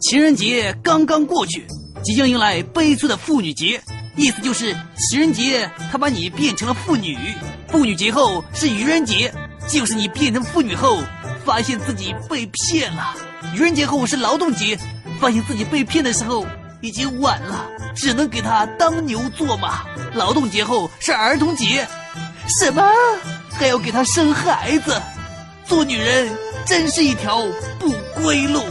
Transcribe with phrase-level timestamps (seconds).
[0.00, 1.66] 情人节刚刚过去
[2.04, 3.80] 即将迎来悲催的妇女节
[4.14, 7.16] 意思就是情人节他把你变成了妇女。
[7.68, 9.32] 妇女节后是愚人节
[9.68, 10.98] 就是你变成妇女后
[11.44, 13.14] 发现自己被骗了。
[13.54, 14.78] 愚人节后是劳动节
[15.20, 16.46] 发现自己被骗的时候
[16.80, 19.84] 已经晚了只能给他当牛做马。
[20.14, 21.86] 劳动节后是儿童节
[22.60, 22.82] 什么
[23.50, 25.00] 还要给他生孩子？
[25.66, 26.30] 做女人
[26.64, 27.42] 真是一条
[27.80, 27.90] 不
[28.22, 28.62] 归路。